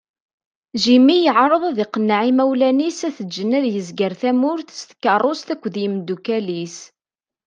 [0.81, 6.77] Jimmy yeɛreḍ ad iqenneɛ imawlan-is ad t-ǧǧen ad yezger tamurt s tkeṛṛust akked imdukal-is.